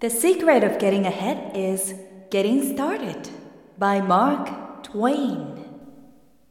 [0.00, 1.94] The secret of getting ahead is
[2.30, 3.28] getting started
[3.78, 4.50] by Mark
[4.82, 5.56] Twain.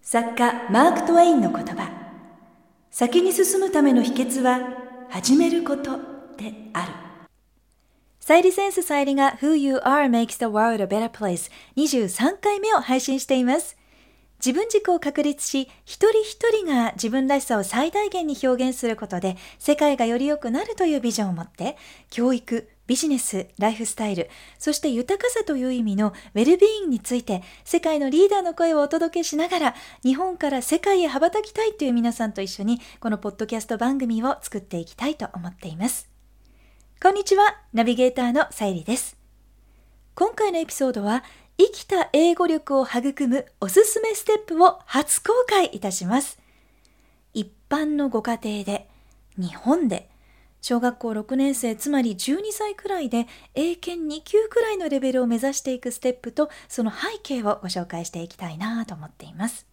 [0.01, 1.91] 作家マーク・トウェインの言葉。
[2.89, 4.61] 先に進むための秘訣は
[5.09, 5.97] 始めること
[6.37, 6.93] である。
[8.21, 13.78] サイリセンスサイリが Who You Are Makes the World a Better Place 23回目を配信しています。
[14.39, 21.77] 自分軸を確立し、一人一人が自分らしさを最大限に表現することで、世界がより良くなるというビジョンを持って、
[22.09, 36.09] 教育、ビジネス、ライフスタイル、そして豊かさという意味のウェルビーイングについて、世界のリーダーの声をお届けしながら、日本から世界へ羽ばたきたいという皆さんと一緒に、このポッドキャスト番組を作っていきたいと思っています。
[37.01, 39.17] こんにちは、ナビゲーターのさゆりです。
[40.15, 41.23] 今回のエピソードは、
[41.59, 46.39] 生きた英語力を育むおすすめステップを初公開いたします。
[47.33, 48.87] 一般のご家庭で、
[49.37, 50.09] 日本で、
[50.61, 59.68] 小学校6年生、つまり12歳くらいで英検2級くらいのレベルを目指していくステップとその背景をご紹介していきたいなと思っています。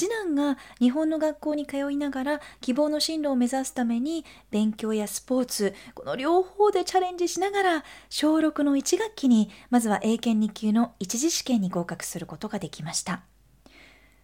[0.00, 13.24] 次男が日本の学校に通いながら希望の進路を目指すために勉強やスポーツこの両方でチャレンジしながら小6の1学期にまずは英検2級の一次試験に合格することができました。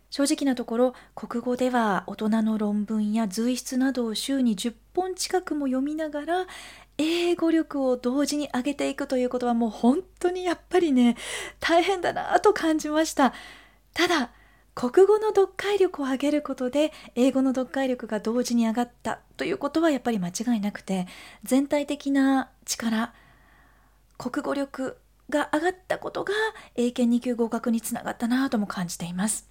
[0.09, 6.47] 正直なところ国語では大人の論文や随筆などを週に10本近くも読みながら
[6.97, 11.17] 英語力を同時に上げていくということはもう本当にやっぱりね
[11.61, 13.35] 大変だなと感じました。
[13.93, 14.31] ただ
[14.77, 21.07] 国語の読解力を上げることで英語の読解力が同時に上がったということはやっぱり間違いなくて
[21.45, 23.15] 全体的な力
[24.19, 24.99] 国語力
[25.31, 26.35] が上がったことが
[26.75, 29.49] 英検2級合格につながったなとも感じています。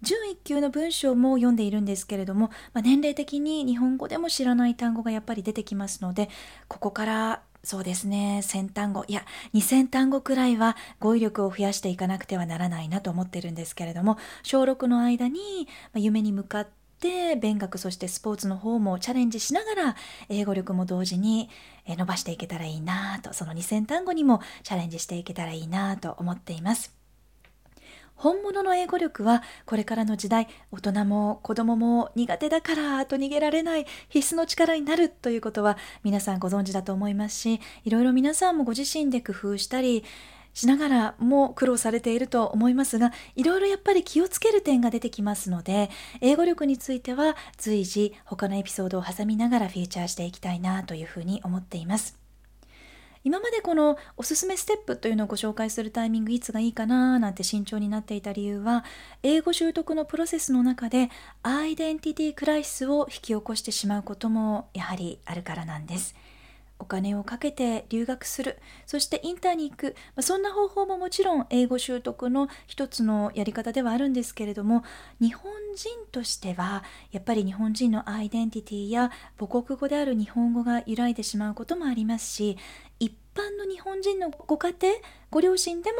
[0.00, 6.28] 準1級の文章も読んでいるんですけれども、まあ、年齢的に日本語でも知らない単語がやっぱり出てきますので
[6.68, 16.68] ここからそうですね、1000単語、いや、2000単語くらいは語彙力を増やしていかなくてはならないなと思ってるんですけれども、小6の間に夢に向かっ
[17.00, 19.96] て、勉学そしてスポーツの方もチャレンジしながら
[20.30, 21.50] 英語力も同時に
[21.86, 27.03] 伸ばしていけたらいいなとその2000単語にもチャレンジしていけたらいいなと思っています。
[28.16, 40.04] 本物の英語力はこれからの時代大人も子供も苦手だからと逃げられない必須の力になるということは皆さんご存知だと思いますしいろいろ皆さんもご自身で工夫したり
[40.54, 52.23] しながらも苦労されていると思いますがいろいろやっぱり気をつける点が出てきますので英語力については随時他のエピソードを挟みながらフィーチャーしていきたいなというふうに思っています。
[53.24, 58.84] 今までこのおすすめステップというのをご紹介するタイミングいつがいいかななんて慎重になっていた理由は
[59.22, 61.08] 英語習得のプロセスの中で
[61.42, 66.14] アイデンティティクライシスを引き起こしてしまうこともやはりあるからなんです。
[66.78, 68.58] お金をかけて留学する。
[68.86, 74.84] そしてインターに行く、まあ、そんな方法ももちろん英語習得の一つのやり方ではあるんですけれども
[75.20, 82.56] 日本人としてはやっぱり日本人のアイデンティティや母国語である日本語が揺らいでしまうこともありますし
[83.00, 84.94] 一般の日本人のご家庭
[85.30, 85.90] ご両親で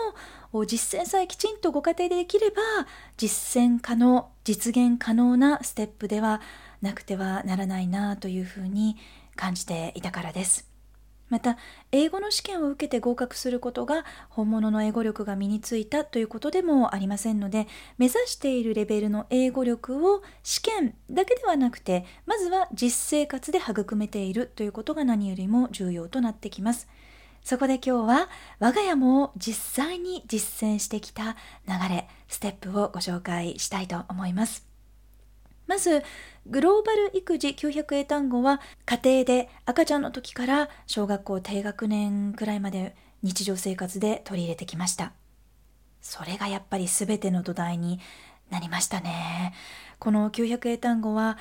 [0.52, 2.62] も実践さえきちんとご家庭でできれば
[3.16, 6.40] 実践可能実現可能なステップでは
[6.80, 8.96] なくてはならないなというふうに
[9.36, 10.74] 感じていたからです。
[11.30, 11.56] また
[11.90, 26.88] 英語の試験を受けて合格することが本物の英語力が身についたということでもありませんので目指しているレベルの英語力を試験だけではなくてまずは実生活で育めているということが何よりも重要となってきます。
[27.42, 28.28] そこで今日は
[28.58, 31.36] 我が家も実際に実践してきた
[31.68, 34.73] 流れ、ステップをご紹介したいと思います。
[35.66, 36.02] まず、
[36.46, 45.12] グローバル育児900英単語は家庭で赤ちゃんの時から小学校低学年くらいまで日常生活で取り入れてきました。
[46.02, 47.98] それがやっぱり全ての土台に
[48.50, 49.54] なりましたね。
[49.98, 51.38] この900英単語は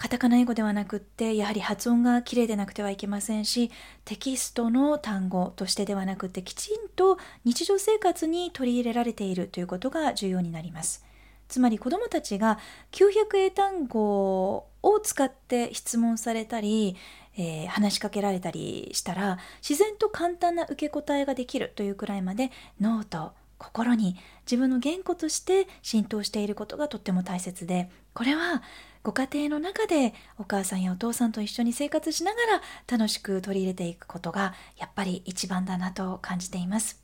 [0.00, 3.70] カタカナ英語ではなくってやはり発音がきれいでなくてはいけませんし
[4.06, 11.04] テキストの単語としてではなくってきちんと日常生活に取り入れられているということが重要になります
[11.50, 12.58] つまり子どもたちが
[12.92, 16.96] 900英単語を使って質問されたり、
[17.36, 19.38] えー、話しかけられたりしたら
[19.68, 22.50] 自然と簡単な受け答えができるというくらいまで
[22.80, 24.16] 脳と心に
[24.46, 28.62] 自分の言語として浸透していることがとっても大切でこれは
[29.02, 37.02] ご家庭の中でお母さんやお父さんと一緒に生活しながら楽しく取り入れていくことがやっぱり一番だなと感じています。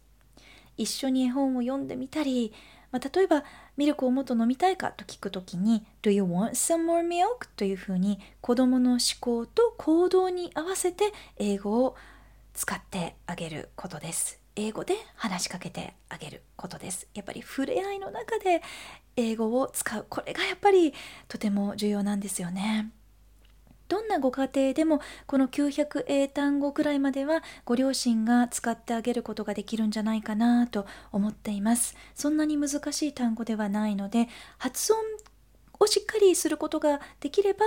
[0.77, 2.53] 一緒に絵本を読んでみたり
[2.93, 3.45] まあ、例えば
[3.77, 7.49] ミルクをもっと飲みたいかと聞くときに Do you want some more milk?
[7.57, 11.97] というふうに子どもの思考と行動に合わせて英語を
[12.55, 14.41] 使ってあげることです。
[14.57, 17.07] 英語で話しかけてあげることです。
[17.13, 18.63] やっぱり触れ合いの中で
[19.17, 20.07] 英語を使う。
[20.09, 20.95] これがやっぱり
[21.29, 22.91] とても重要なんですよね。
[23.89, 31.97] どんなご家庭でもこの900英単語くらいまではご両親が使ってあげることができるんじゃないかなと思っています。
[32.15, 34.29] そんなに難しい単語ではないので
[34.59, 34.99] 発音
[35.79, 37.65] をしっかりすることができれば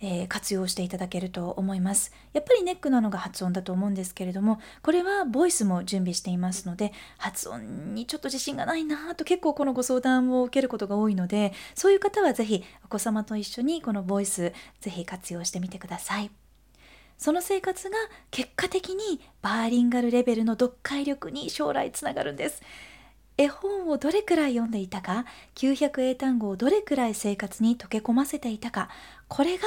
[0.00, 2.12] えー、活用していただけると思います。
[2.32, 16.30] やっぱりネックなのが発音だと思うんですけれども、これはボイスも準備していますので、発音にちょっと自信がないなと結構このご相談を受けることが多いので、そういう方はぜひお子様と一緒にこのボイスぜひ活用してみてください。
[17.18, 17.98] その生活が
[18.30, 22.62] 結果的にバーリンガルレベルの読解力に将来つながるんです。
[23.36, 25.24] 絵本をどれくらい読んでいたか
[25.54, 28.90] 900英単語をどれくらい生活に溶け込ませていたか
[29.30, 29.64] これが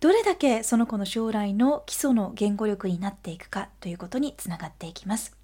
[0.00, 5.34] どれだけその子の将来の基礎の言語力になっていくかということにつながっていきます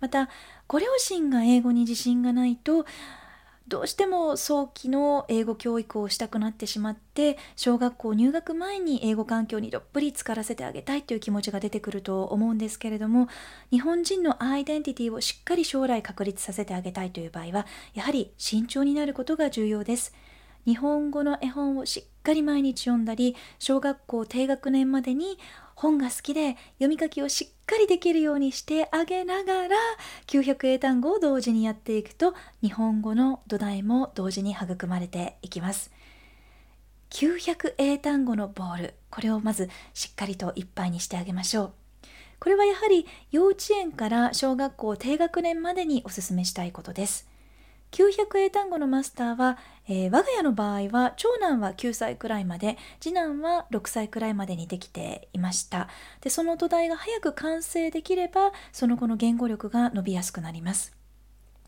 [0.00, 0.28] また
[0.68, 2.84] ご両親が英語に自信がないと
[3.68, 13.28] どうしても早期の英語教育をしたくなってしまって小学校入学前に英語環境にどっぷり浸からせてあげたいという気持ちが出てくると思うんですけれども
[13.70, 20.12] 日本人のアイデンティティをしっかり将来確立させてあげたいという場合はやはり慎重になることが重要です。
[20.66, 25.38] 日本語の絵本をしっかり毎日読んだり小学校低学年までに
[25.74, 29.76] 本が好きで読み書きをしっかりできるようにしてあげながら
[30.26, 35.92] 900英単語を同時にやっていくと日本語の土台も同時に育まれていきます。
[37.10, 41.72] 900英単語のボールこれをまずしっかりといっぱいにしてあげましょう。
[42.40, 47.33] これはやはり幼稚園から小学校低学年までにお勧めしたいことです。
[47.94, 49.56] 900英単語のマスターは、
[49.86, 55.88] えー、我が家の場合は長男は9歳くらいまで次男は6歳くらいまでにできていました。
[56.20, 60.92] でその土台が早く完成できればその後の言語力が伸びやすくなります。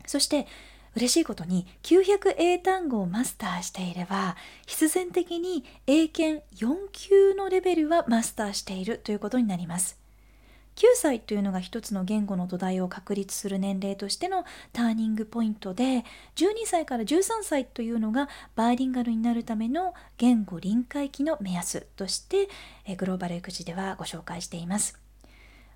[0.05, 0.47] そして
[0.97, 4.35] 嬉しいことに900英単語をマスターしていれば
[4.65, 10.06] 必然的に英検4級のレベルはマスターしているということになります。
[10.77, 22.47] 9歳というのが一つの言語の土台を確立する年齢としてのターニングポイントで12歳から13歳というのがバイリンガルになるための言語臨界期の目安として
[22.95, 25.06] グローバル育児ではご紹介しています。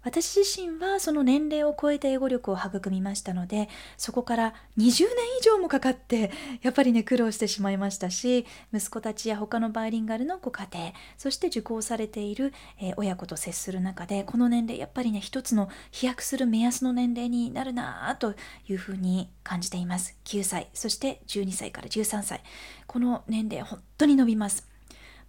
[0.03, 4.97] 私自身はその年齢を超えた英語力を育みましたのでそこから20年
[5.39, 6.31] 以上もかかって
[6.61, 18.33] やっぱりね苦労してしまいましたし息子たちや他のバイリンガルのご家庭そして受講されている、え、親子と接する中でこの年齢やっぱりね一つの飛躍する目安の年齢になるなと
[18.67, 20.17] いうふうに感じています。
[20.25, 22.41] 9歳そして12歳から13歳。
[22.87, 24.67] この年齢本当に伸びます、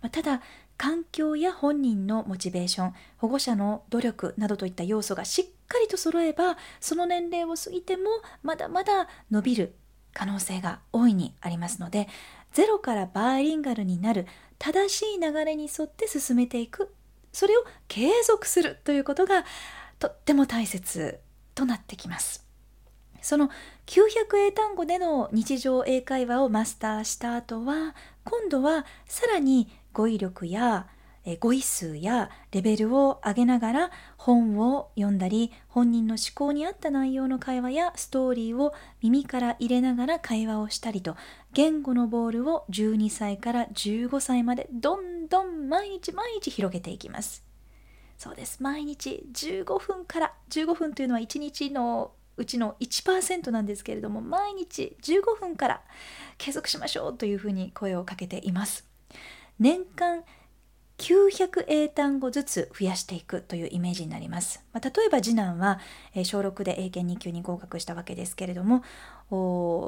[0.01, 0.43] ま、ただ
[0.82, 8.02] 環境や本人のモチベーション保護者の努力などといった要素がしっかりと揃えばその年齢を過ぎても
[8.43, 9.76] まだまだ伸びる
[10.12, 12.08] 可能性が大いにありますので
[12.50, 14.26] ゼロからバイリンガルになる
[14.58, 16.93] 正しい流れに沿って進めていく
[17.32, 19.44] それを継続するということが
[20.00, 21.20] とっても大切
[21.55, 22.44] となってきます。
[23.20, 23.50] その
[23.87, 30.87] 900英単語での日常英会話をマスターした後は今度はさらに語彙力や
[31.38, 41.16] 語彙数やレベルを上げながら本を読んだり本人の思考に合った内容の会話やストーリーを耳から入れながら会話をしたりと
[41.52, 47.44] 言語のボールを12歳から15歳までどんどん毎日毎日広げていきます。
[48.18, 48.61] そうです。
[48.61, 55.82] 毎日15分から15分というのは1日のうちの1%なんですけれども毎日15分から
[56.38, 58.88] 継続しましょうというふうに声をかけています。
[59.59, 60.25] 年間
[61.02, 64.64] 900英単語ずつ増やしていくというイメージになります。
[64.73, 65.80] まあ、例えば次男は、
[66.23, 68.85] 小6で英検2級に合格したわけですけれども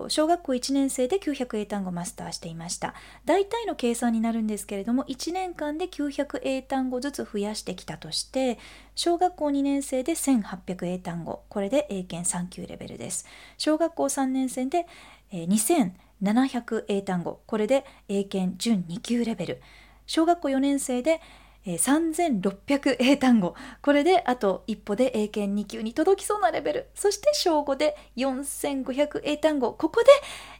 [0.08, 2.94] 小学校1年生で900英単語マスターしていました。
[3.26, 8.58] 大体の計算になるんですけれども1年間で900英単語ずつ増やしてきたとして
[8.96, 13.26] 小学校2年生で1800英単語これで英検3級レベルです。
[13.58, 14.86] 小学校3年生で、
[15.30, 15.92] え2000
[16.22, 17.40] 700英単語。
[17.46, 19.62] これで英検準2級レベル。
[20.06, 21.20] 小学校4年生で
[21.66, 23.54] 3600英単語。
[23.80, 26.86] これであと一歩で英検2級に届きそうなレベル。
[26.94, 29.72] そして小5で4500英単語。
[29.72, 30.08] ここで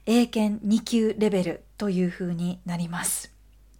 [0.06, 3.32] 英検2級レベルというふうになります。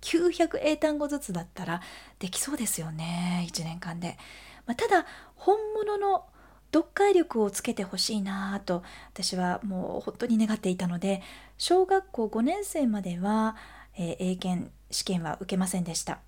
[0.03, 1.81] 900英単語ずつだったら
[2.19, 3.47] できそうですよね。
[3.51, 4.19] 1年間で、
[4.67, 6.27] まあ、ただ本物の
[6.75, 11.23] 読解力をつけてほしいなと私はもう本当に願っていたので
[11.57, 13.55] 小学校5年生までは、
[13.97, 16.19] えー、英検試験は受けませんでした。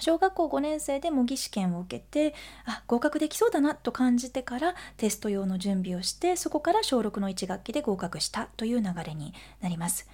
[0.00, 10.08] 小学校5年生で模擬試験を受けてあ合格できそうだなと感じてからテスト用の準備をしてそこから小6の1学期で合格したという流れになります。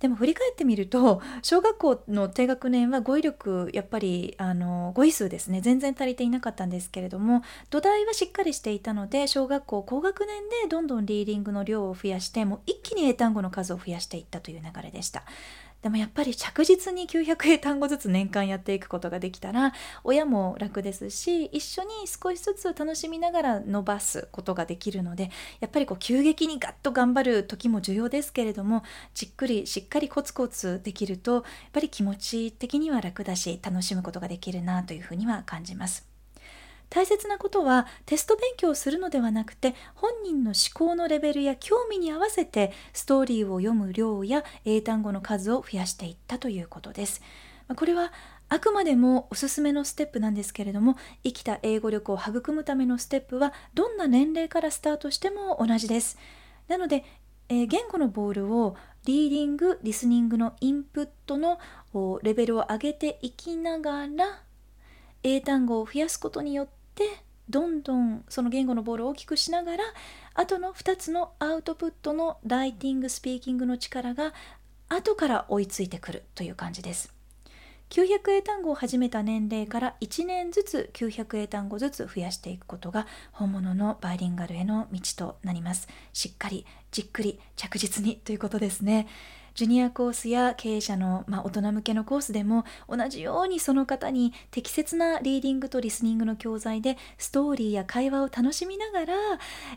[0.00, 10.28] でも振り返ってみると小学校の低学年は語彙力やっぱりあの語彙数ですね全然足りていなかったんですけれども土台はしっかりしていたので小学校高学年
[10.62, 15.24] でどんどんリーディングの量を増やしてもう一気に英単語の数を増やしていったという流れでした。
[15.86, 28.82] でもやっぱり着実に900英単語ずつ年間やっていくことができたら親も楽ですし一緒に少しずつ楽しみながら伸ばすことができるのでやっぱりこう急激にガッと頑張る時も重要ですけれども
[29.14, 36.15] じっくりしっかりコツコツできるとやっぱり気持ち的には楽だし楽しむことができるなというふうには感じます。
[36.96, 47.20] 大切なことはテスト勉強をするのではなくて本人の思考のレベルや興味に合わせてストーリーを読む量や英単語の数を増やしていったということです。
[47.76, 48.14] これは
[48.48, 56.16] あくまでもおすすめのステップなんですけれども生きた英語力を育むためのステップはどんな年齢からスタートしても同じです。
[56.66, 57.04] なので、
[57.50, 58.74] えー、言語のボールを
[59.04, 61.58] リーディング、リスニングのインプットの
[62.22, 64.40] レベルを上げていきながら
[65.22, 67.04] 英単語を増やすことによって
[67.48, 69.84] どんどんその言語のボールを大きくしながら
[70.34, 74.34] あとの2つのアウトプットのライティングスピーキングの力が
[74.88, 77.12] 後から追いついてくるという感じです。
[77.90, 85.86] 900英単語を始めた年齢から1年ずつ900英単語ずつ増やしていくことが本物のバイリンガルへの道となります。
[86.12, 89.06] しっかりじっくり着実にということですね。
[89.56, 99.14] ジュニアコースや経営者の、まあ、大人向けのコースでも同じようにその方に適切なリーディングとリスニングの教材でストーリーや会話を楽しみながら、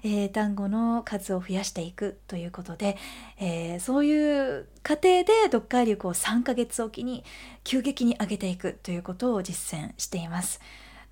[0.03, 2.97] えー、単語の数を増やしていくということで、
[3.39, 7.23] えー、そういう過程で読解力を3ヶ月おきに
[7.63, 10.59] 急激に上げていくということを実践しています。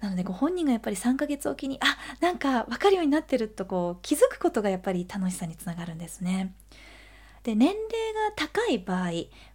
[0.01, 6.53] なのでご本人がやっぱり3ヶ月おきにあなんか分かるようになってるとこう気づくことがやっぱり楽しさにつながるんですね。
[7.47, 7.79] で年齢
[8.29, 9.11] が高い場合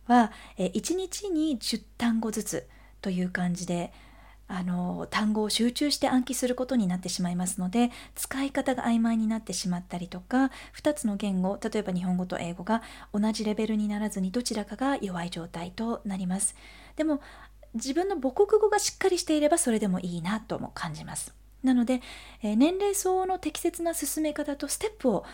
[0.07, 2.67] は、え1日に10単語ずつ
[3.03, 3.93] という感じで
[4.49, 12.83] あの単語を集中して暗記することになってしまいますので使い方が曖昧になってしまったりとか2つの言語例えば日本語と英語が
[13.13, 16.55] 同じレベルにならずにどちらかが弱い状態となります。
[16.97, 17.21] でも
[17.75, 21.35] 自分の母国語がしっかりしていればそれでもいいなとも感じます。
[21.63, 22.01] なので、
[22.43, 25.25] え年齢相応の適切な進め方とステップを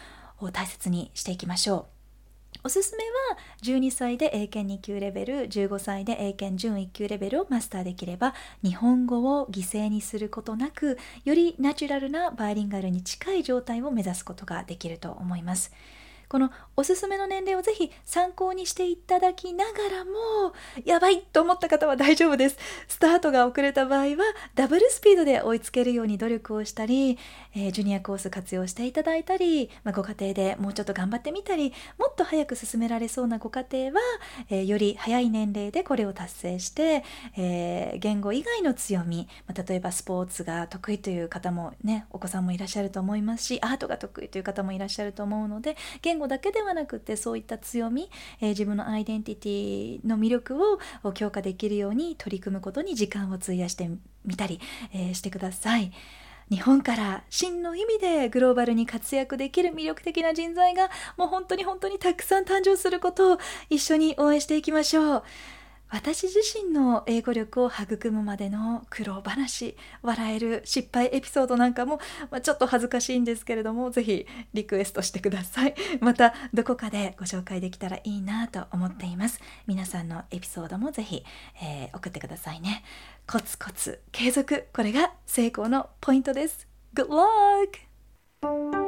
[0.52, 1.98] 大切にしていきましょう。
[2.64, 8.34] おすすめは12歳で英検2級レベル15歳で英検準1級レベルをマスターできれば
[8.64, 15.72] 日本語を犠牲にすることなくよりナチュラルなバイリンガルに近い状態を目指すことができると思います。
[16.28, 20.11] このおすすめの年齢をぜひ参考にしていただきながらも、
[20.85, 22.58] やばいと思った方は大丈夫です。
[22.87, 24.16] スタートが遅れた場合は、
[24.54, 27.18] ダブルスピードで追いつけるように努力をしたり、
[27.54, 34.00] えー、ジュニアコース活用していただいたり、まあ、ご家庭でもうちょっと頑張ってみたり、もっと早く進められそうなご家庭は、
[34.50, 37.04] えー、より早い年齢でこれを達成して、
[37.37, 48.10] えー、言語以外の強み、まあ、例えばスポーツが得意という方もね、お子さんもいらっしゃると思いますし、アートが得意という方もいらっしゃると思うので、言言語だけではなくてそういった強み、
[48.40, 50.58] えー、自分のアイデンティティの魅力
[51.04, 53.88] を強化できるように取り組むことに時間を費やして
[54.25, 54.60] みたり、
[54.92, 55.92] えー、してください。
[56.50, 65.22] 日本から真の意味でグローバルに活躍できる魅力的な人材がもう本当に本当にたくさん誕生することを一緒に応援していきましょう。
[65.90, 71.99] 私自身の英語力を育むまでの苦労話笑える失敗エピソードなんかも、
[72.30, 75.75] まあ、ちょっと恥ずかしいんですけれどもぜひリクエストしてください。
[76.00, 79.40] またどこかでご紹介できたらいいなと思っています。
[79.66, 81.25] 皆さんのエピソードもぜひ、
[81.62, 82.85] えー、送ってくださいね。
[83.26, 84.68] コツコツ継続。
[84.75, 86.66] これが成功のポイントです。
[86.95, 88.88] Good luck!